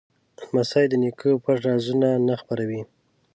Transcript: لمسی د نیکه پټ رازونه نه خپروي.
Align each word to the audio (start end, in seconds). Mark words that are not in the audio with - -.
لمسی 0.45 0.85
د 0.89 0.93
نیکه 1.01 1.29
پټ 1.43 1.57
رازونه 1.67 2.09
نه 2.27 2.33
خپروي. 2.41 2.81